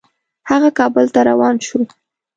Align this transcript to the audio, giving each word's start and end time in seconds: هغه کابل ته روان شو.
هغه 0.49 0.69
کابل 0.79 1.05
ته 1.13 1.19
روان 1.29 1.55
شو. 1.65 1.79